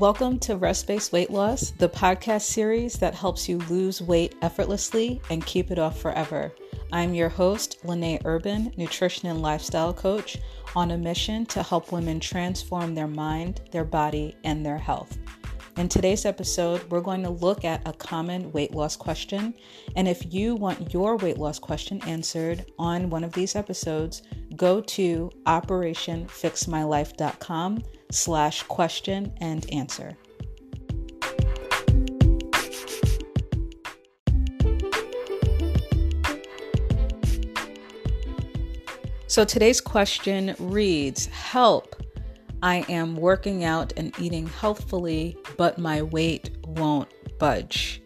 Welcome 0.00 0.40
to 0.40 0.56
Rest 0.56 0.86
Based 0.86 1.12
Weight 1.12 1.30
Loss, 1.30 1.72
the 1.72 1.90
podcast 1.90 2.44
series 2.44 2.94
that 3.00 3.14
helps 3.14 3.50
you 3.50 3.58
lose 3.68 4.00
weight 4.00 4.34
effortlessly 4.40 5.20
and 5.28 5.44
keep 5.44 5.70
it 5.70 5.78
off 5.78 6.00
forever. 6.00 6.54
I'm 6.90 7.12
your 7.12 7.28
host, 7.28 7.84
Lene 7.84 8.18
Urban, 8.24 8.72
nutrition 8.78 9.28
and 9.28 9.42
lifestyle 9.42 9.92
coach, 9.92 10.38
on 10.74 10.92
a 10.92 10.96
mission 10.96 11.44
to 11.46 11.62
help 11.62 11.92
women 11.92 12.18
transform 12.18 12.94
their 12.94 13.08
mind, 13.08 13.60
their 13.72 13.84
body, 13.84 14.34
and 14.42 14.64
their 14.64 14.78
health. 14.78 15.18
In 15.76 15.86
today's 15.86 16.24
episode, 16.24 16.90
we're 16.90 17.02
going 17.02 17.22
to 17.22 17.28
look 17.28 17.66
at 17.66 17.86
a 17.86 17.92
common 17.92 18.50
weight 18.52 18.74
loss 18.74 18.96
question. 18.96 19.52
And 19.96 20.08
if 20.08 20.32
you 20.32 20.54
want 20.54 20.94
your 20.94 21.18
weight 21.18 21.36
loss 21.36 21.58
question 21.58 22.00
answered 22.06 22.64
on 22.78 23.10
one 23.10 23.22
of 23.22 23.34
these 23.34 23.54
episodes, 23.54 24.22
go 24.56 24.80
to 24.80 25.30
operationfixmylife.com 25.46 27.82
slash 28.10 28.62
question 28.64 29.32
and 29.40 29.70
answer. 29.72 30.16
So 39.26 39.44
today's 39.44 39.80
question 39.80 40.56
reads 40.58 41.26
Help! 41.26 42.02
I 42.62 42.84
am 42.88 43.16
working 43.16 43.64
out 43.64 43.92
and 43.96 44.12
eating 44.18 44.46
healthfully, 44.46 45.36
but 45.56 45.78
my 45.78 46.02
weight 46.02 46.50
won't 46.66 47.08
budge. 47.38 48.02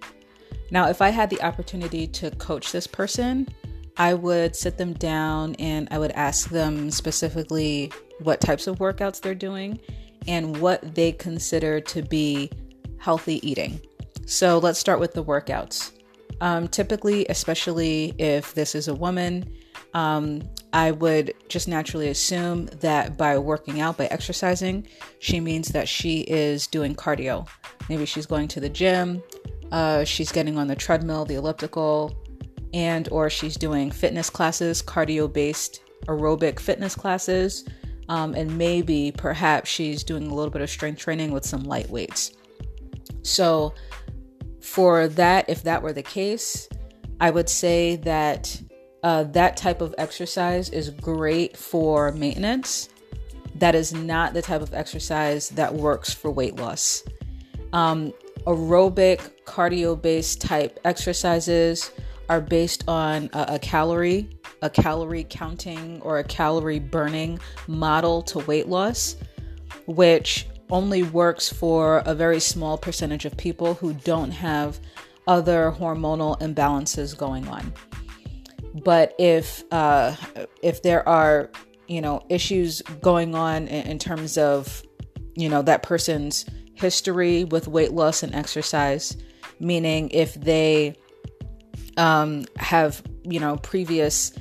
Now, 0.70 0.88
if 0.88 1.00
I 1.00 1.08
had 1.08 1.30
the 1.30 1.40
opportunity 1.42 2.06
to 2.08 2.30
coach 2.32 2.72
this 2.72 2.86
person, 2.86 3.48
I 3.96 4.14
would 4.14 4.54
sit 4.54 4.76
them 4.76 4.92
down 4.92 5.54
and 5.56 5.88
I 5.90 5.98
would 5.98 6.12
ask 6.12 6.50
them 6.50 6.90
specifically 6.90 7.90
what 8.20 8.40
types 8.40 8.66
of 8.66 8.78
workouts 8.78 9.20
they're 9.20 9.34
doing 9.34 9.78
and 10.26 10.60
what 10.60 10.94
they 10.94 11.12
consider 11.12 11.80
to 11.80 12.02
be 12.02 12.50
healthy 12.98 13.46
eating. 13.48 13.80
So 14.26 14.58
let's 14.58 14.78
start 14.78 15.00
with 15.00 15.12
the 15.12 15.22
workouts. 15.24 15.92
Um, 16.40 16.68
typically, 16.68 17.26
especially 17.28 18.14
if 18.18 18.54
this 18.54 18.74
is 18.74 18.88
a 18.88 18.94
woman, 18.94 19.52
um, 19.92 20.42
I 20.72 20.90
would 20.90 21.34
just 21.48 21.68
naturally 21.68 22.08
assume 22.08 22.66
that 22.80 23.16
by 23.16 23.38
working 23.38 23.80
out, 23.80 23.96
by 23.96 24.06
exercising, 24.06 24.88
she 25.20 25.38
means 25.38 25.68
that 25.68 25.88
she 25.88 26.20
is 26.22 26.66
doing 26.66 26.94
cardio. 26.94 27.46
Maybe 27.88 28.04
she's 28.06 28.26
going 28.26 28.48
to 28.48 28.60
the 28.60 28.68
gym, 28.68 29.22
uh, 29.70 30.04
she's 30.04 30.32
getting 30.32 30.58
on 30.58 30.66
the 30.66 30.74
treadmill, 30.74 31.24
the 31.24 31.34
elliptical, 31.34 32.16
and 32.72 33.08
or 33.10 33.30
she's 33.30 33.56
doing 33.56 33.90
fitness 33.90 34.30
classes, 34.30 34.82
cardio-based 34.82 35.80
aerobic 36.06 36.58
fitness 36.58 36.94
classes, 36.94 37.64
um, 38.08 38.34
and 38.34 38.56
maybe 38.58 39.12
perhaps 39.16 39.70
she's 39.70 40.04
doing 40.04 40.26
a 40.26 40.34
little 40.34 40.50
bit 40.50 40.62
of 40.62 40.70
strength 40.70 40.98
training 40.98 41.32
with 41.32 41.44
some 41.44 41.64
light 41.64 41.88
weights. 41.90 42.32
So, 43.22 43.74
for 44.60 45.08
that, 45.08 45.48
if 45.48 45.62
that 45.62 45.82
were 45.82 45.92
the 45.92 46.02
case, 46.02 46.68
I 47.20 47.30
would 47.30 47.48
say 47.48 47.96
that 47.96 48.60
uh, 49.02 49.24
that 49.24 49.56
type 49.56 49.80
of 49.80 49.94
exercise 49.98 50.70
is 50.70 50.90
great 50.90 51.56
for 51.56 52.12
maintenance. 52.12 52.88
That 53.56 53.74
is 53.74 53.92
not 53.92 54.34
the 54.34 54.42
type 54.42 54.62
of 54.62 54.74
exercise 54.74 55.50
that 55.50 55.74
works 55.74 56.12
for 56.12 56.30
weight 56.30 56.56
loss. 56.56 57.04
Um, 57.72 58.12
aerobic, 58.46 59.30
cardio 59.44 60.00
based 60.00 60.40
type 60.40 60.80
exercises 60.84 61.90
are 62.28 62.40
based 62.40 62.84
on 62.88 63.30
a, 63.32 63.54
a 63.54 63.58
calorie, 63.58 64.28
a 64.64 64.70
calorie 64.70 65.26
counting 65.28 66.00
or 66.00 66.18
a 66.18 66.24
calorie 66.24 66.80
burning 66.80 67.38
model 67.68 68.22
to 68.22 68.38
weight 68.40 68.66
loss, 68.66 69.14
which 69.86 70.48
only 70.70 71.02
works 71.02 71.52
for 71.52 71.98
a 72.06 72.14
very 72.14 72.40
small 72.40 72.78
percentage 72.78 73.26
of 73.26 73.36
people 73.36 73.74
who 73.74 73.92
don't 73.92 74.30
have 74.30 74.80
other 75.28 75.70
hormonal 75.78 76.40
imbalances 76.40 77.16
going 77.16 77.46
on. 77.46 77.72
But 78.82 79.14
if 79.18 79.62
uh, 79.70 80.16
if 80.62 80.82
there 80.82 81.06
are 81.06 81.50
you 81.86 82.00
know 82.00 82.24
issues 82.30 82.80
going 83.02 83.34
on 83.34 83.68
in, 83.68 83.98
terms 83.98 84.38
of 84.38 84.82
you 85.36 85.48
know 85.48 85.62
that 85.62 85.82
person's 85.82 86.46
history 86.74 87.44
with 87.44 87.68
weight 87.68 87.92
loss 87.92 88.22
and 88.22 88.34
exercise, 88.34 89.16
meaning 89.60 90.08
if 90.10 90.34
they 90.34 90.96
um, 91.98 92.46
have 92.56 93.02
you 93.22 93.38
know 93.38 93.56
previous 93.58 94.32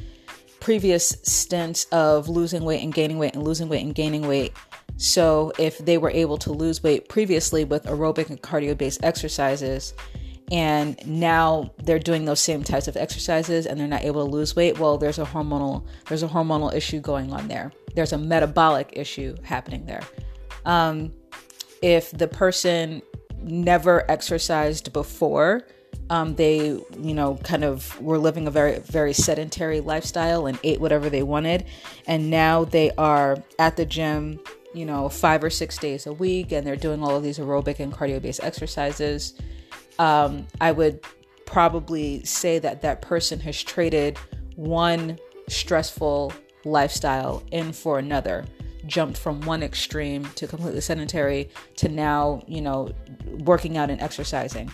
previous 0.64 1.10
stints 1.24 1.84
of 1.92 2.30
losing 2.30 2.64
weight 2.64 2.82
and 2.82 2.94
gaining 2.94 3.18
weight 3.20 3.34
and 3.34 3.44
losing 3.44 3.68
weight 3.68 3.84
and 3.84 3.94
gaining 3.94 4.26
weight. 4.26 4.54
So 4.96 5.52
if 5.60 5.78
they 5.80 5.98
were 5.98 6.10
able 6.10 6.38
to 6.38 6.54
lose 6.54 6.82
weight 6.82 7.10
previously 7.10 7.66
with 7.66 7.84
aerobic 7.84 8.30
and 8.30 8.42
cardio 8.42 8.78
based 8.78 9.04
exercises 9.04 9.94
and 10.54 11.06
now 11.06 11.70
they're 11.84 12.00
doing 12.00 12.24
those 12.24 12.40
same 12.40 12.64
types 12.64 12.88
of 12.88 12.96
exercises 12.96 13.66
and 13.66 13.78
they're 13.78 13.88
not 13.90 14.04
able 14.04 14.26
to 14.26 14.32
lose 14.32 14.56
weight 14.56 14.78
well 14.78 14.98
there's 14.98 15.18
a 15.18 15.26
hormonal 15.26 15.86
there's 16.08 16.22
a 16.22 16.28
hormonal 16.28 16.74
issue 16.74 17.00
going 17.00 17.32
on 17.32 17.48
there 17.48 17.72
there's 17.96 18.12
a 18.12 18.18
metabolic 18.18 18.90
issue 18.94 19.36
happening 19.44 19.86
there 19.86 20.04
um, 20.66 21.14
if 21.82 22.12
the 22.12 22.28
person 22.28 23.02
never 23.42 24.10
exercised 24.12 24.92
before 24.92 25.66
um, 26.10 26.36
they 26.36 26.58
you 26.58 27.14
know 27.14 27.36
kind 27.44 27.64
of 27.64 28.00
were 28.02 28.18
living 28.18 28.48
a 28.48 28.52
very 28.52 28.80
very 28.80 29.14
sedentary 29.14 29.80
lifestyle 29.80 30.46
and 30.46 30.60
ate 30.64 30.80
whatever 30.80 31.10
they 31.10 31.24
wanted. 31.24 31.66
And 32.08 32.30
now 32.30 32.66
they 32.66 32.92
are 32.92 33.38
at 33.60 33.78
the 33.78 33.86
gym 33.86 34.40
you 34.74 34.86
know 34.86 35.10
five 35.10 35.44
or 35.44 35.50
six 35.50 35.78
days 35.78 36.06
a 36.08 36.14
week 36.14 36.52
and 36.52 36.66
they're 36.66 36.76
doing 36.76 37.04
all 37.04 37.16
of 37.16 37.24
these 37.24 37.40
aerobic 37.40 37.80
and 37.80 37.94
cardio 37.94 38.22
based 38.22 38.44
exercises. 38.44 39.34
Um, 40.00 40.48
I 40.60 40.72
would 40.72 41.02
probably 41.46 42.24
say 42.26 42.60
that 42.60 42.82
that 42.82 43.02
person 43.02 43.40
has 43.42 43.62
traded 43.62 44.18
one 44.56 45.20
stressful 45.48 46.34
lifestyle 46.66 47.44
in 47.52 47.74
for 47.74 48.00
another 48.00 48.46
jumped 48.86 49.18
from 49.18 49.40
one 49.42 49.64
extreme 49.64 50.26
to 50.36 50.48
completely 50.48 50.82
sedentary 50.82 51.50
to 51.76 51.90
now 51.90 52.44
you 52.48 52.62
know 52.62 52.92
working 53.40 53.78
out 53.78 53.90
and 53.90 54.02
exercising 54.02 54.72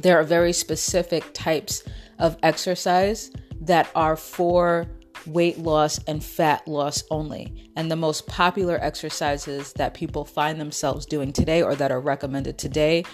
there 0.00 0.18
are 0.18 0.24
very 0.24 0.52
specific 0.52 1.24
types 1.32 1.82
of 2.18 2.36
exercise 2.42 3.30
that 3.60 3.90
are 3.94 4.16
for 4.16 4.86
weight 5.26 5.58
loss 5.58 6.00
and 6.06 6.22
fat 6.22 6.66
loss 6.66 7.04
only. 7.10 7.70
And 7.76 7.90
the 7.90 7.96
most 7.96 8.26
popular 8.26 8.78
exercises 8.82 9.72
that 9.74 9.94
people 9.94 10.24
find 10.24 10.60
themselves 10.60 11.06
doing 11.06 11.32
today 11.32 11.62
or 11.62 11.74
that 11.76 11.92
are 11.92 12.00
recommended 12.00 12.58
today 12.58 13.04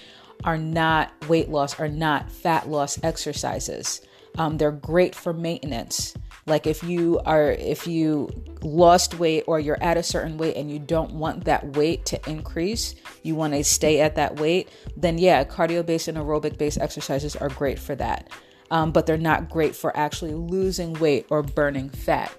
are 0.44 0.58
not 0.58 1.12
weight 1.28 1.48
loss, 1.48 1.78
are 1.78 1.88
not 1.88 2.30
fat 2.30 2.68
loss 2.68 3.02
exercises. 3.02 4.00
Um, 4.36 4.56
they're 4.56 4.70
great 4.70 5.14
for 5.14 5.32
maintenance. 5.32 6.14
Like 6.48 6.66
if 6.66 6.82
you 6.82 7.20
are, 7.26 7.52
if 7.52 7.86
you 7.86 8.30
lost 8.62 9.18
weight 9.18 9.44
or 9.46 9.60
you're 9.60 9.82
at 9.82 9.96
a 9.96 10.02
certain 10.02 10.38
weight 10.38 10.56
and 10.56 10.70
you 10.70 10.78
don't 10.78 11.12
want 11.12 11.44
that 11.44 11.76
weight 11.76 12.06
to 12.06 12.28
increase, 12.28 12.94
you 13.22 13.34
want 13.34 13.52
to 13.52 13.62
stay 13.62 14.00
at 14.00 14.16
that 14.16 14.40
weight, 14.40 14.70
then 14.96 15.18
yeah, 15.18 15.44
cardio 15.44 15.84
based 15.84 16.08
and 16.08 16.16
aerobic 16.16 16.56
based 16.56 16.78
exercises 16.78 17.36
are 17.36 17.50
great 17.50 17.78
for 17.78 17.94
that. 17.96 18.30
Um, 18.70 18.92
but 18.92 19.06
they're 19.06 19.16
not 19.16 19.48
great 19.48 19.76
for 19.76 19.96
actually 19.96 20.34
losing 20.34 20.94
weight 20.94 21.26
or 21.30 21.42
burning 21.42 21.90
fat. 21.90 22.32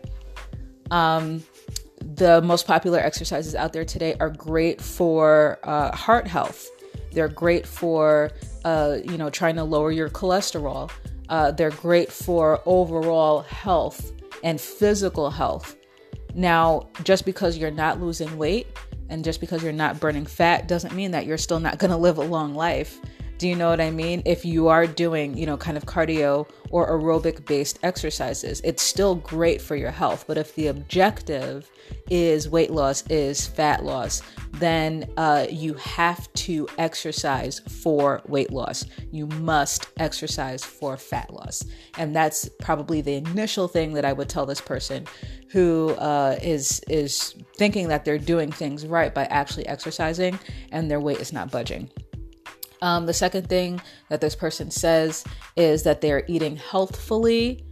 Um, 0.92 1.44
the 2.02 2.42
most 2.42 2.66
popular 2.66 3.00
exercises 3.00 3.56
out 3.56 3.74
there 3.74 3.86
today 3.86 4.16
are 4.20 4.30
great 4.30 4.82
for 4.82 5.60
uh, 5.64 5.96
heart 5.96 6.28
health. 6.28 6.68
They're 7.12 7.28
great 7.28 7.66
for, 7.66 8.32
uh, 8.66 8.98
you 9.04 9.18
know, 9.18 9.30
trying 9.30 9.56
to 9.56 9.64
lower 9.64 9.92
your 9.92 10.10
cholesterol. 10.10 10.92
Uh, 11.30 11.52
they're 11.52 11.72
great 11.72 12.12
for 12.12 12.62
overall 12.66 13.42
health 13.42 14.12
and 14.44 14.60
physical 14.60 15.30
health. 15.30 15.76
Now, 16.34 16.90
just 17.04 17.26
because 17.26 17.58
you're 17.58 17.72
not 17.72 18.02
losing 18.02 18.38
weight 18.38 18.68
and 19.10 19.24
just 19.24 19.40
because 19.40 19.64
you're 19.64 19.72
not 19.72 20.00
burning 20.00 20.26
fat 20.26 20.68
doesn't 20.68 20.94
mean 20.94 21.12
that 21.12 21.26
you're 21.26 21.38
still 21.38 21.60
not 21.60 21.80
going 21.80 21.92
to 21.92 21.98
live 21.98 22.18
a 22.18 22.24
long 22.24 22.54
life. 22.56 23.00
Do 23.40 23.48
you 23.48 23.56
know 23.56 23.70
what 23.70 23.80
I 23.80 23.90
mean? 23.90 24.22
If 24.26 24.44
you 24.44 24.68
are 24.68 24.86
doing, 24.86 25.38
you 25.38 25.46
know, 25.46 25.56
kind 25.56 25.78
of 25.78 25.86
cardio 25.86 26.46
or 26.72 26.90
aerobic 26.90 27.46
based 27.46 27.80
exercises, 27.84 28.60
it's 28.66 28.84
still 28.84 29.16
great 29.16 29.62
for 29.62 29.78
your 29.78 29.92
health. 29.92 30.26
But 30.28 30.38
if 30.38 30.56
the 30.56 30.68
objective 30.68 31.72
is 32.10 32.50
weight 32.50 32.70
loss, 32.70 33.08
is 33.08 33.48
fat 33.48 33.86
loss, 33.86 34.22
then 34.56 35.10
uh, 35.16 35.48
you 35.50 35.74
have 35.76 36.32
to 36.34 36.68
exercise 36.78 37.60
for 37.60 38.22
weight 38.28 38.52
loss. 38.52 38.86
You 39.10 39.28
must 39.28 39.88
exercise 39.96 40.66
for 40.66 40.98
fat 40.98 41.34
loss. 41.34 41.64
And 41.98 42.14
that's 42.14 42.50
probably 42.60 43.00
the 43.00 43.14
initial 43.14 43.70
thing 43.70 43.94
that 43.94 44.04
I 44.04 44.12
would 44.12 44.28
tell 44.28 44.46
this 44.46 44.60
person 44.60 45.06
who 45.50 45.92
uh, 45.92 46.38
is 46.42 46.82
is 46.90 47.36
thinking 47.56 47.88
that 47.88 48.04
they're 48.04 48.18
doing 48.18 48.52
things 48.52 48.86
right 48.86 49.14
by 49.14 49.24
actually 49.28 49.66
exercising 49.66 50.38
and 50.74 50.92
their 50.92 51.00
weight 51.00 51.22
is 51.22 51.32
not 51.32 51.52
budging. 51.52 51.90
Um, 52.82 53.06
the 53.06 53.14
second 53.14 53.50
thing 53.50 53.82
that 54.10 54.22
this 54.22 54.36
person 54.36 54.72
says 54.72 55.24
is 55.56 55.84
that 55.84 56.02
they're 56.02 56.24
eating 56.28 56.56
healthfully, 56.56 57.66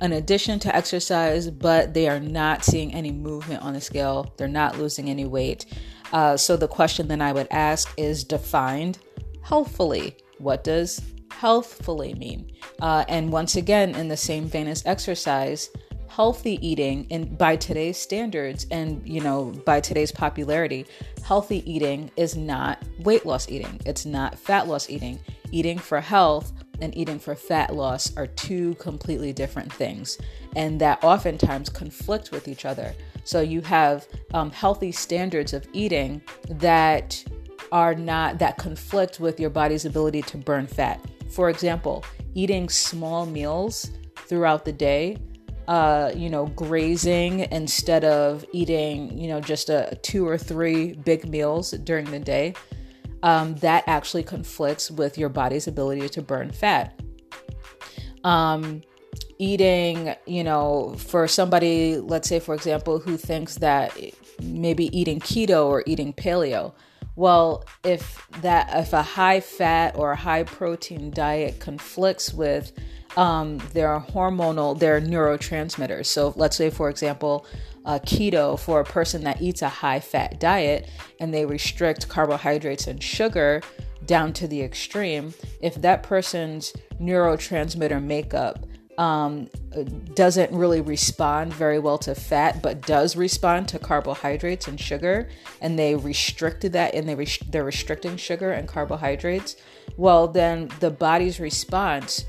in 0.00 0.12
addition 0.12 0.58
to 0.60 0.74
exercise, 0.74 1.50
but 1.50 1.94
they 1.94 2.08
are 2.08 2.20
not 2.20 2.64
seeing 2.64 2.92
any 2.94 3.12
movement 3.12 3.62
on 3.62 3.74
the 3.74 3.80
scale. 3.80 4.32
They're 4.36 4.48
not 4.48 4.78
losing 4.78 5.08
any 5.08 5.24
weight. 5.24 5.66
Uh, 6.12 6.36
so 6.36 6.56
the 6.56 6.68
question 6.68 7.08
then 7.08 7.22
I 7.22 7.32
would 7.32 7.48
ask 7.50 7.92
is 7.96 8.24
defined 8.24 8.98
healthfully. 9.42 10.16
What 10.38 10.64
does 10.64 11.00
healthfully 11.30 12.14
mean? 12.14 12.52
Uh, 12.80 13.04
and 13.08 13.32
once 13.32 13.56
again, 13.56 13.94
in 13.94 14.08
the 14.08 14.16
same 14.16 14.46
vein 14.46 14.68
as 14.68 14.84
exercise, 14.86 15.70
healthy 16.14 16.58
eating 16.66 17.06
and 17.10 17.36
by 17.36 17.56
today's 17.56 17.98
standards 17.98 18.66
and 18.70 19.06
you 19.06 19.20
know 19.20 19.52
by 19.64 19.80
today's 19.80 20.12
popularity 20.12 20.86
healthy 21.24 21.68
eating 21.70 22.10
is 22.16 22.36
not 22.36 22.82
weight 22.98 23.24
loss 23.24 23.48
eating. 23.48 23.80
It's 23.86 24.04
not 24.04 24.38
fat 24.38 24.68
loss 24.68 24.90
eating. 24.90 25.18
Eating 25.50 25.78
for 25.78 26.00
health 26.00 26.52
and 26.80 26.94
eating 26.96 27.18
for 27.18 27.34
fat 27.34 27.74
loss 27.74 28.14
are 28.16 28.26
two 28.26 28.74
completely 28.74 29.32
different 29.32 29.72
things 29.72 30.18
and 30.54 30.80
that 30.80 31.02
oftentimes 31.02 31.70
conflict 31.70 32.30
with 32.30 32.46
each 32.46 32.66
other. 32.66 32.94
So 33.24 33.40
you 33.40 33.62
have 33.62 34.06
um, 34.34 34.50
healthy 34.50 34.92
standards 34.92 35.54
of 35.54 35.66
eating 35.72 36.20
that 36.50 37.24
are 37.72 37.94
not 37.94 38.38
that 38.38 38.58
conflict 38.58 39.18
with 39.18 39.40
your 39.40 39.50
body's 39.50 39.86
ability 39.86 40.22
to 40.22 40.36
burn 40.36 40.66
fat. 40.66 41.00
For 41.30 41.48
example 41.48 42.04
eating 42.34 42.68
small 42.68 43.24
meals 43.24 43.90
throughout 44.26 44.64
the 44.64 44.72
day 44.72 45.16
uh, 45.68 46.12
you 46.14 46.28
know, 46.28 46.46
grazing 46.48 47.40
instead 47.52 48.04
of 48.04 48.44
eating, 48.52 49.16
you 49.18 49.28
know, 49.28 49.40
just 49.40 49.70
a 49.70 49.98
two 50.02 50.26
or 50.26 50.36
three 50.36 50.92
big 50.92 51.28
meals 51.28 51.70
during 51.70 52.10
the 52.10 52.18
day, 52.18 52.54
um, 53.22 53.54
that 53.56 53.84
actually 53.86 54.22
conflicts 54.22 54.90
with 54.90 55.16
your 55.16 55.28
body's 55.28 55.66
ability 55.66 56.08
to 56.08 56.22
burn 56.22 56.50
fat. 56.50 57.00
Um, 58.24 58.82
eating, 59.38 60.14
you 60.26 60.44
know, 60.44 60.94
for 60.98 61.26
somebody, 61.28 61.98
let's 61.98 62.28
say, 62.28 62.40
for 62.40 62.54
example, 62.54 62.98
who 62.98 63.16
thinks 63.16 63.56
that 63.56 63.96
maybe 64.42 64.96
eating 64.96 65.20
keto 65.20 65.66
or 65.66 65.82
eating 65.86 66.12
paleo. 66.12 66.72
Well, 67.16 67.64
if 67.84 68.26
that 68.42 68.70
if 68.74 68.92
a 68.92 69.02
high 69.02 69.40
fat 69.40 69.96
or 69.96 70.14
high 70.14 70.42
protein 70.42 71.10
diet 71.10 71.60
conflicts 71.60 72.34
with 72.34 72.72
um, 73.16 73.58
their 73.72 74.00
hormonal, 74.00 74.78
their 74.78 75.00
neurotransmitters. 75.00 76.06
So 76.06 76.32
let's 76.36 76.56
say, 76.56 76.70
for 76.70 76.88
example, 76.88 77.46
uh, 77.84 77.98
keto 78.00 78.58
for 78.58 78.80
a 78.80 78.84
person 78.84 79.24
that 79.24 79.42
eats 79.42 79.62
a 79.62 79.68
high 79.68 80.00
fat 80.00 80.40
diet 80.40 80.90
and 81.20 81.32
they 81.32 81.44
restrict 81.44 82.08
carbohydrates 82.08 82.86
and 82.86 83.02
sugar 83.02 83.62
down 84.06 84.32
to 84.34 84.48
the 84.48 84.62
extreme, 84.62 85.34
if 85.60 85.74
that 85.76 86.02
person's 86.02 86.72
neurotransmitter 87.00 88.02
makeup 88.02 88.66
um, 88.98 89.48
doesn't 90.14 90.52
really 90.52 90.80
respond 90.80 91.52
very 91.52 91.78
well 91.78 91.98
to 91.98 92.14
fat, 92.14 92.62
but 92.62 92.82
does 92.82 93.16
respond 93.16 93.68
to 93.68 93.78
carbohydrates 93.78 94.68
and 94.68 94.78
sugar, 94.78 95.28
and 95.60 95.78
they 95.78 95.96
restricted 95.96 96.72
that 96.72 96.94
and 96.94 97.08
they 97.08 97.26
they're 97.48 97.64
restricting 97.64 98.16
sugar 98.16 98.52
and 98.52 98.68
carbohydrates, 98.68 99.56
well, 99.96 100.28
then 100.28 100.70
the 100.80 100.90
body's 100.90 101.40
response 101.40 102.24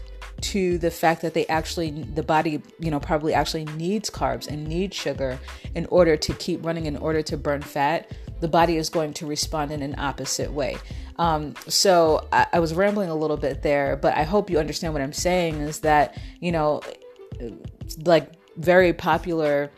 to 0.52 0.78
the 0.78 0.92
fact 0.92 1.22
that 1.22 1.34
they 1.34 1.46
actually 1.48 1.92
the 1.92 2.24
body 2.24 2.62
you 2.80 2.92
know 2.92 3.00
probably 3.00 3.34
actually 3.34 3.66
needs 3.66 4.10
carbs 4.10 4.48
and 4.48 4.68
needs 4.68 4.96
sugar 4.96 5.40
in 5.74 5.86
order 5.88 6.16
to 6.16 6.34
keep 6.34 6.66
running 6.66 6.86
in 6.86 6.98
order 6.98 7.22
to 7.24 7.38
burn 7.38 7.62
fat. 7.62 8.12
The 8.42 8.48
body 8.48 8.78
is 8.78 8.90
going 8.90 9.14
to 9.16 9.26
respond 9.26 9.72
in 9.72 9.82
an 9.82 9.96
opposite 9.98 10.52
way. 10.52 10.78
Um, 11.18 11.56
so 11.68 12.28
I, 12.32 12.48
I 12.54 12.60
was 12.60 12.74
rambling 12.74 13.10
a 13.10 13.16
little 13.16 13.38
bit 13.38 13.62
there 13.62 13.96
but 13.96 14.14
i 14.18 14.24
hope 14.24 14.50
you 14.50 14.60
understand 14.60 14.92
what 14.92 15.02
i'm 15.02 15.14
saying 15.14 15.56
is 15.62 15.80
that 15.80 16.20
you 16.42 16.52
know 16.52 16.82
like 18.06 18.34
very 18.58 18.92
popular 18.92 19.72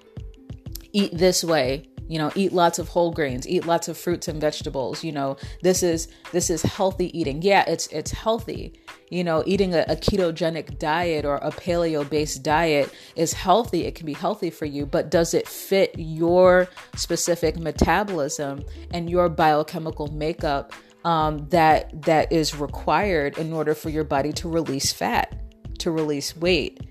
eat 0.93 1.15
this 1.15 1.43
way 1.43 1.87
you 2.07 2.17
know 2.17 2.31
eat 2.35 2.53
lots 2.53 2.79
of 2.79 2.87
whole 2.87 3.11
grains 3.11 3.47
eat 3.47 3.65
lots 3.65 3.87
of 3.87 3.97
fruits 3.97 4.27
and 4.27 4.41
vegetables 4.41 5.03
you 5.03 5.11
know 5.11 5.37
this 5.61 5.83
is 5.83 6.07
this 6.31 6.49
is 6.49 6.61
healthy 6.61 7.17
eating. 7.17 7.41
Yeah 7.41 7.63
it's 7.67 7.87
it's 7.87 8.11
healthy 8.11 8.73
you 9.09 9.23
know 9.23 9.43
eating 9.45 9.73
a, 9.73 9.85
a 9.87 9.95
ketogenic 9.95 10.77
diet 10.79 11.25
or 11.25 11.37
a 11.37 11.51
paleo 11.51 12.07
based 12.09 12.43
diet 12.43 12.93
is 13.15 13.33
healthy. 13.33 13.85
It 13.85 13.95
can 13.95 14.05
be 14.05 14.13
healthy 14.13 14.49
for 14.49 14.65
you 14.65 14.85
but 14.85 15.09
does 15.09 15.33
it 15.33 15.47
fit 15.47 15.93
your 15.97 16.67
specific 16.95 17.57
metabolism 17.57 18.63
and 18.91 19.09
your 19.09 19.29
biochemical 19.29 20.07
makeup 20.07 20.73
um, 21.05 21.47
that 21.49 22.01
that 22.03 22.31
is 22.31 22.55
required 22.55 23.37
in 23.37 23.53
order 23.53 23.73
for 23.73 23.89
your 23.89 24.03
body 24.03 24.33
to 24.33 24.49
release 24.49 24.91
fat 24.91 25.37
to 25.79 25.91
release 25.91 26.35
weight? 26.35 26.81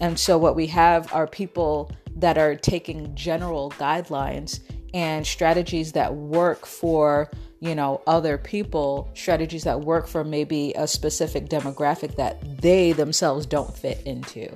And 0.00 0.18
so 0.18 0.38
what 0.38 0.56
we 0.56 0.66
have 0.68 1.12
are 1.12 1.26
people 1.26 1.90
that 2.16 2.38
are 2.38 2.54
taking 2.54 3.14
general 3.14 3.70
guidelines 3.72 4.60
and 4.94 5.26
strategies 5.26 5.92
that 5.92 6.14
work 6.14 6.64
for 6.64 7.30
you 7.60 7.74
know 7.74 8.00
other 8.06 8.38
people 8.38 9.10
strategies 9.14 9.64
that 9.64 9.80
work 9.80 10.06
for 10.06 10.24
maybe 10.24 10.72
a 10.76 10.86
specific 10.86 11.50
demographic 11.50 12.16
that 12.16 12.62
they 12.62 12.92
themselves 12.92 13.44
don't 13.44 13.76
fit 13.76 14.00
into. 14.06 14.48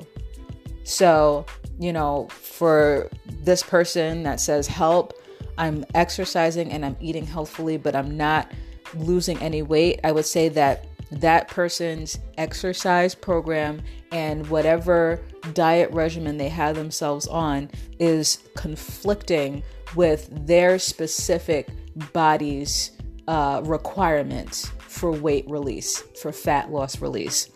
So 0.84 1.44
you 1.78 1.92
know 1.92 2.28
for 2.30 3.08
this 3.42 3.62
person 3.62 4.22
that 4.24 4.40
says 4.40 4.66
help 4.66 5.14
i'm 5.56 5.84
exercising 5.94 6.70
and 6.72 6.84
i'm 6.84 6.96
eating 7.00 7.24
healthfully 7.24 7.76
but 7.76 7.94
i'm 7.94 8.16
not 8.16 8.50
losing 8.94 9.38
any 9.38 9.62
weight 9.62 10.00
i 10.04 10.12
would 10.12 10.26
say 10.26 10.48
that 10.48 10.86
that 11.10 11.48
person's 11.48 12.18
exercise 12.36 13.14
program 13.14 13.80
and 14.12 14.46
whatever 14.48 15.20
diet 15.54 15.90
regimen 15.92 16.36
they 16.36 16.48
have 16.48 16.76
themselves 16.76 17.26
on 17.26 17.70
is 17.98 18.38
conflicting 18.56 19.62
with 19.94 20.28
their 20.46 20.78
specific 20.78 21.68
body's 22.12 22.92
uh, 23.26 23.62
requirements 23.64 24.70
for 24.78 25.12
weight 25.12 25.48
release, 25.48 26.02
for 26.20 26.32
fat 26.32 26.70
loss 26.70 27.00
release. 27.00 27.50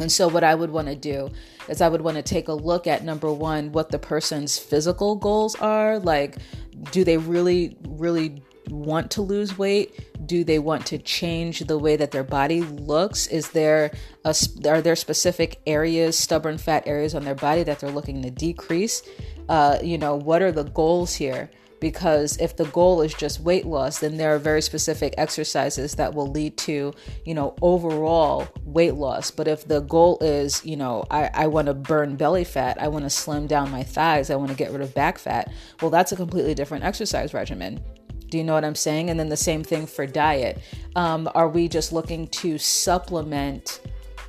And 0.00 0.10
so, 0.10 0.28
what 0.28 0.44
I 0.44 0.54
would 0.54 0.70
want 0.70 0.88
to 0.88 0.94
do 0.94 1.30
is, 1.68 1.80
I 1.80 1.88
would 1.88 2.02
want 2.02 2.16
to 2.16 2.22
take 2.22 2.48
a 2.48 2.52
look 2.52 2.86
at 2.86 3.04
number 3.04 3.32
one, 3.32 3.72
what 3.72 3.90
the 3.90 3.98
person's 3.98 4.58
physical 4.58 5.16
goals 5.16 5.56
are. 5.56 5.98
Like, 5.98 6.36
do 6.92 7.04
they 7.04 7.16
really, 7.16 7.76
really 7.88 8.42
want 8.70 9.10
to 9.12 9.22
lose 9.22 9.58
weight? 9.58 10.26
Do 10.26 10.44
they 10.44 10.58
want 10.58 10.86
to 10.86 10.98
change 10.98 11.60
the 11.60 11.78
way 11.78 11.96
that 11.96 12.10
their 12.10 12.24
body 12.24 12.62
looks? 12.62 13.26
Is 13.26 13.50
there 13.50 13.92
a, 14.24 14.34
are 14.66 14.82
there 14.82 14.96
specific 14.96 15.60
areas, 15.66 16.18
stubborn 16.18 16.58
fat 16.58 16.86
areas 16.86 17.14
on 17.14 17.24
their 17.24 17.34
body 17.34 17.62
that 17.62 17.80
they're 17.80 17.90
looking 17.90 18.22
to 18.22 18.30
decrease? 18.30 19.02
Uh, 19.48 19.78
you 19.82 19.98
know, 19.98 20.16
what 20.16 20.42
are 20.42 20.52
the 20.52 20.64
goals 20.64 21.14
here? 21.14 21.50
Because 21.80 22.36
if 22.38 22.56
the 22.56 22.64
goal 22.66 23.02
is 23.02 23.14
just 23.14 23.40
weight 23.40 23.64
loss, 23.64 24.00
then 24.00 24.16
there 24.16 24.34
are 24.34 24.38
very 24.38 24.60
specific 24.60 25.14
exercises 25.16 25.94
that 25.94 26.12
will 26.12 26.26
lead 26.26 26.56
to, 26.58 26.92
you 27.24 27.34
know, 27.34 27.54
overall 27.62 28.48
weight 28.64 28.94
loss. 28.94 29.30
But 29.30 29.46
if 29.46 29.68
the 29.68 29.80
goal 29.80 30.18
is, 30.20 30.64
you 30.66 30.76
know, 30.76 31.04
I, 31.08 31.30
I 31.32 31.46
want 31.46 31.66
to 31.66 31.74
burn 31.74 32.16
belly 32.16 32.42
fat, 32.42 32.82
I 32.82 32.88
want 32.88 33.04
to 33.04 33.10
slim 33.10 33.46
down 33.46 33.70
my 33.70 33.84
thighs, 33.84 34.28
I 34.28 34.34
want 34.34 34.50
to 34.50 34.56
get 34.56 34.72
rid 34.72 34.80
of 34.80 34.92
back 34.92 35.18
fat, 35.18 35.52
well, 35.80 35.90
that's 35.90 36.10
a 36.10 36.16
completely 36.16 36.52
different 36.52 36.82
exercise 36.82 37.32
regimen. 37.32 37.80
Do 38.30 38.38
you 38.38 38.44
know 38.44 38.54
what 38.54 38.64
I'm 38.64 38.74
saying? 38.74 39.10
And 39.10 39.18
then 39.18 39.28
the 39.28 39.36
same 39.36 39.64
thing 39.64 39.86
for 39.86 40.06
diet. 40.06 40.60
Um, 40.96 41.30
are 41.34 41.48
we 41.48 41.68
just 41.68 41.92
looking 41.92 42.28
to 42.28 42.58
supplement 42.58 43.80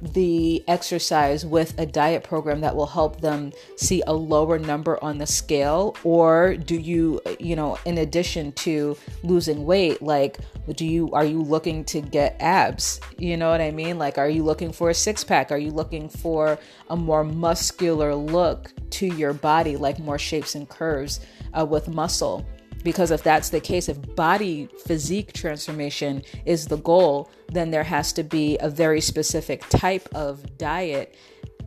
the 0.02 0.64
exercise 0.68 1.46
with 1.46 1.78
a 1.78 1.86
diet 1.86 2.24
program 2.24 2.62
that 2.62 2.76
will 2.76 2.86
help 2.86 3.20
them 3.20 3.52
see 3.76 4.02
a 4.08 4.14
lower 4.14 4.58
number 4.58 5.02
on 5.04 5.18
the 5.18 5.28
scale? 5.28 5.96
Or 6.04 6.56
do 6.56 6.76
you, 6.76 7.22
you 7.40 7.56
know, 7.56 7.78
in 7.86 7.98
addition 7.98 8.52
to 8.54 8.98
losing 9.24 9.66
weight, 9.66 10.02
like, 10.02 10.38
do 10.76 10.86
you, 10.86 11.12
are 11.12 11.26
you 11.26 11.42
looking 11.42 11.84
to 11.86 12.02
get 12.02 12.38
abs? 12.40 13.02
You 13.18 13.36
know 13.36 13.50
what 13.50 13.62
I 13.62 13.72
mean? 13.72 13.98
Like, 13.98 14.18
are 14.18 14.30
you 14.30 14.44
looking 14.44 14.72
for 14.72 14.90
a 14.90 14.94
six 14.94 15.24
pack? 15.24 15.52
Are 15.52 15.58
you 15.58 15.72
looking 15.72 16.08
for 16.08 16.58
a 16.90 16.96
more 16.96 17.24
muscular 17.24 18.16
look 18.16 18.72
to 18.92 19.06
your 19.06 19.34
body, 19.34 19.76
like 19.76 20.00
more 20.00 20.20
shapes 20.20 20.56
and 20.56 20.70
curves 20.70 21.20
uh, 21.58 21.66
with 21.66 21.88
muscle? 21.88 22.46
Because 22.90 23.12
if 23.12 23.22
that's 23.22 23.52
the 23.52 23.60
case, 23.60 23.88
if 23.88 24.16
body 24.16 24.68
physique 24.84 25.32
transformation 25.34 26.24
is 26.48 26.66
the 26.66 26.78
goal, 26.78 27.30
then 27.50 27.70
there 27.70 27.84
has 27.84 28.12
to 28.14 28.24
be 28.24 28.58
a 28.62 28.68
very 28.68 29.00
specific 29.00 29.62
type 29.70 30.10
of 30.16 30.58
diet 30.58 31.16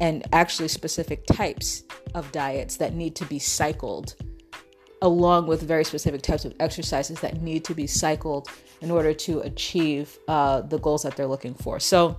and 0.00 0.26
actually 0.32 0.66
specific 0.66 1.24
types 1.26 1.84
of 2.16 2.32
diets 2.32 2.76
that 2.78 2.94
need 2.94 3.14
to 3.14 3.24
be 3.26 3.38
cycled, 3.38 4.16
along 5.00 5.46
with 5.46 5.62
very 5.62 5.84
specific 5.84 6.22
types 6.22 6.44
of 6.44 6.54
exercises 6.58 7.20
that 7.20 7.40
need 7.40 7.64
to 7.66 7.72
be 7.72 7.86
cycled 7.86 8.48
in 8.80 8.90
order 8.90 9.14
to 9.14 9.42
achieve 9.42 10.18
uh, 10.26 10.60
the 10.62 10.78
goals 10.80 11.04
that 11.04 11.14
they're 11.14 11.28
looking 11.28 11.54
for. 11.54 11.78
So, 11.78 12.16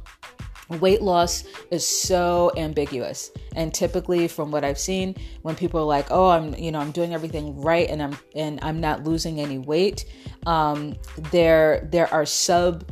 weight 0.70 1.02
loss 1.02 1.44
is 1.72 1.88
so 1.88 2.52
ambiguous. 2.58 3.32
And 3.56 3.74
typically 3.74 4.28
from 4.28 4.52
what 4.52 4.64
i've 4.64 4.80
seen 4.80 5.16
when 5.42 5.56
people 5.56 5.80
are 5.80 5.86
like 5.86 6.08
oh 6.10 6.30
i'm 6.30 6.54
you 6.56 6.72
know 6.72 6.80
i'm 6.80 6.92
doing 6.92 7.14
everything 7.14 7.60
right 7.60 7.90
and 7.90 8.02
i'm 8.02 8.18
and 8.36 8.60
i'm 8.62 8.80
not 8.80 9.04
losing 9.04 9.40
any 9.40 9.58
weight 9.58 10.06
um, 10.46 10.96
there 11.32 11.88
there 11.92 12.12
are 12.14 12.26
sub 12.26 12.90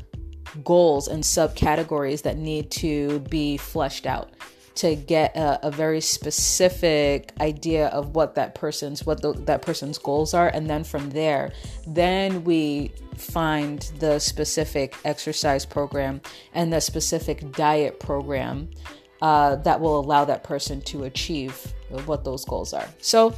goals 0.64 1.08
and 1.08 1.24
subcategories 1.24 2.22
that 2.24 2.38
need 2.38 2.70
to 2.72 3.20
be 3.22 3.58
fleshed 3.58 4.06
out 4.06 4.32
to 4.76 4.96
get 4.96 5.36
a, 5.36 5.68
a 5.68 5.72
very 5.72 6.02
specific 6.02 7.32
idea 7.40 7.88
of 7.88 8.16
what 8.16 8.36
that 8.36 8.56
person's 8.56 9.06
what 9.06 9.22
the, 9.22 9.34
that 9.34 9.62
person's 9.62 9.98
goals 9.98 10.34
are. 10.34 10.48
And 10.50 10.70
then 10.70 10.84
from 10.84 11.10
there 11.10 11.52
then 11.86 12.44
we 12.44 12.94
find 13.16 13.82
the 14.00 14.20
specific 14.20 14.96
exercise 15.06 15.66
program 15.66 16.22
and 16.54 16.72
the 16.72 16.80
specific 16.80 17.52
diet 17.54 18.00
program 18.00 18.70
uh, 19.22 19.58
that 19.58 19.80
will 19.80 20.00
allow 20.00 20.26
that 20.26 20.44
person 20.44 20.82
to 20.82 21.04
achieve 21.04 21.74
what 22.06 22.24
those 22.24 22.46
goals 22.46 22.74
are. 22.74 22.88
So 23.00 23.36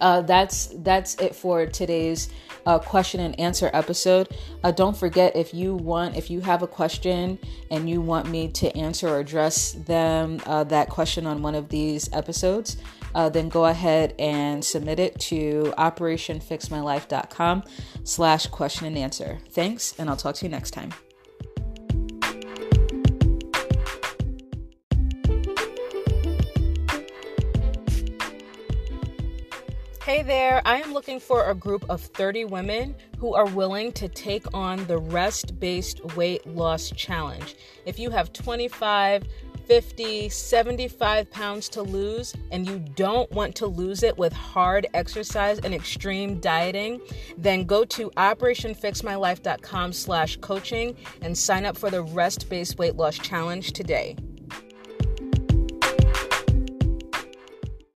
uh, 0.00 0.22
that's 0.22 0.68
that's 0.78 1.14
it 1.16 1.34
for 1.34 1.66
today's 1.66 2.30
uh, 2.66 2.78
question 2.78 3.20
and 3.20 3.38
answer 3.40 3.70
episode. 3.72 4.28
Uh, 4.62 4.70
don't 4.70 4.96
forget 4.96 5.34
if 5.36 5.54
you 5.54 5.74
want, 5.74 6.16
if 6.16 6.30
you 6.30 6.40
have 6.40 6.62
a 6.62 6.66
question 6.66 7.38
and 7.70 7.88
you 7.88 8.00
want 8.00 8.28
me 8.28 8.48
to 8.48 8.76
answer 8.76 9.08
or 9.08 9.20
address 9.20 9.72
them 9.72 10.40
uh, 10.46 10.64
that 10.64 10.88
question 10.90 11.26
on 11.26 11.42
one 11.42 11.54
of 11.54 11.68
these 11.68 12.12
episodes, 12.12 12.76
uh, 13.14 13.28
then 13.28 13.48
go 13.48 13.64
ahead 13.66 14.14
and 14.18 14.64
submit 14.64 14.98
it 14.98 15.18
to 15.18 15.72
operationfixmylife.com 15.78 17.62
slash 18.04 18.46
question 18.48 18.86
and 18.86 18.98
answer. 18.98 19.38
Thanks, 19.50 19.94
and 19.98 20.10
I'll 20.10 20.16
talk 20.16 20.34
to 20.36 20.44
you 20.44 20.50
next 20.50 20.72
time. 20.72 20.92
There, 30.26 30.60
I 30.64 30.80
am 30.80 30.92
looking 30.92 31.20
for 31.20 31.48
a 31.48 31.54
group 31.54 31.84
of 31.88 32.00
30 32.00 32.46
women 32.46 32.94
who 33.18 33.34
are 33.34 33.46
willing 33.46 33.92
to 33.92 34.08
take 34.08 34.52
on 34.52 34.84
the 34.86 34.98
rest 34.98 35.58
based 35.60 36.04
weight 36.16 36.46
loss 36.46 36.90
challenge. 36.90 37.54
If 37.86 37.98
you 37.98 38.10
have 38.10 38.32
25, 38.32 39.22
50, 39.66 40.28
75 40.28 41.30
pounds 41.30 41.68
to 41.70 41.82
lose 41.82 42.34
and 42.50 42.66
you 42.66 42.78
don't 42.96 43.30
want 43.30 43.54
to 43.56 43.66
lose 43.66 44.02
it 44.02 44.18
with 44.18 44.32
hard 44.32 44.86
exercise 44.94 45.60
and 45.60 45.72
extreme 45.72 46.40
dieting, 46.40 47.00
then 47.38 47.64
go 47.64 47.84
to 47.84 48.10
operationfixmylife.com 48.10 49.92
slash 49.92 50.36
coaching 50.38 50.96
and 51.22 51.38
sign 51.38 51.64
up 51.64 51.76
for 51.78 51.90
the 51.90 52.02
rest 52.02 52.48
based 52.48 52.78
weight 52.78 52.96
loss 52.96 53.16
challenge 53.16 53.72
today. 53.72 54.16